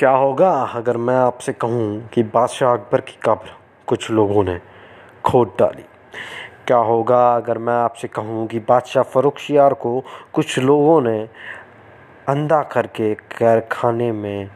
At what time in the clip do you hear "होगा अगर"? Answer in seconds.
0.10-0.96, 6.76-7.58